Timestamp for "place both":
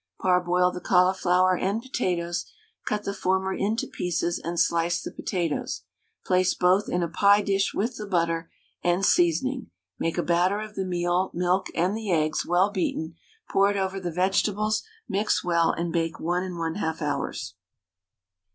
6.25-6.89